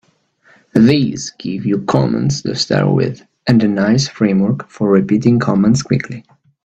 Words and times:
This 0.73 1.29
gives 1.29 1.63
you 1.63 1.77
commands 1.83 2.41
to 2.41 2.55
start 2.55 2.91
with 2.91 3.21
and 3.45 3.61
a 3.61 3.67
nice 3.67 4.07
framework 4.07 4.67
for 4.67 4.89
repeating 4.89 5.37
commands 5.37 5.83
quickly. 5.83 6.25